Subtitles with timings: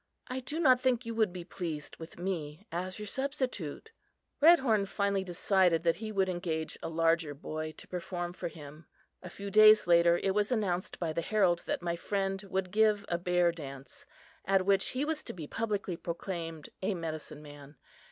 [0.29, 3.91] I do not think you would be pleased with me as your substitute."
[4.41, 8.87] Redhorn finally decided that he would engage a larger boy to perform for him.
[9.21, 13.05] A few days later, it was announced by the herald that my friend would give
[13.09, 14.07] a Bear Dance,
[14.43, 17.77] at which he was to be publicly proclaimed a medicine man.